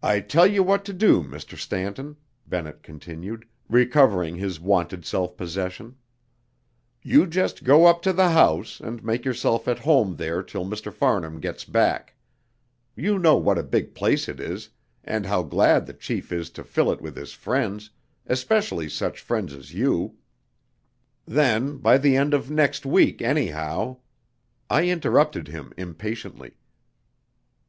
"I 0.00 0.20
tell 0.20 0.46
you 0.46 0.62
what 0.62 0.84
to 0.84 0.92
do, 0.92 1.24
Mr. 1.24 1.58
Stanton," 1.58 2.18
Bennett 2.46 2.84
continued, 2.84 3.48
recovering 3.68 4.36
his 4.36 4.60
wonted 4.60 5.04
self 5.04 5.36
possession. 5.36 5.96
"You 7.02 7.26
just 7.26 7.64
go 7.64 7.86
up 7.86 8.02
to 8.02 8.12
the 8.12 8.28
house, 8.28 8.78
and 8.78 9.02
make 9.02 9.24
yourself 9.24 9.66
at 9.66 9.80
home 9.80 10.14
there 10.14 10.40
till 10.40 10.64
Mr. 10.64 10.92
Farnham 10.92 11.40
gets 11.40 11.64
back. 11.64 12.14
You 12.94 13.18
know 13.18 13.36
what 13.36 13.58
a 13.58 13.64
big 13.64 13.92
place 13.96 14.28
it 14.28 14.38
is, 14.38 14.68
and 15.02 15.26
how 15.26 15.42
glad 15.42 15.84
the 15.86 15.94
chief 15.94 16.30
is 16.30 16.48
to 16.50 16.62
fill 16.62 16.92
it 16.92 17.00
with 17.00 17.16
his 17.16 17.32
friends, 17.32 17.90
especially 18.28 18.88
such 18.88 19.20
friends 19.20 19.52
as 19.52 19.74
you. 19.74 20.14
Then, 21.26 21.78
by 21.78 21.98
the 21.98 22.16
end 22.16 22.34
of 22.34 22.52
next 22.52 22.86
week, 22.86 23.20
anyhow" 23.20 23.96
I 24.70 24.86
interrupted 24.88 25.48
him 25.48 25.72
impatiently. 25.76 26.52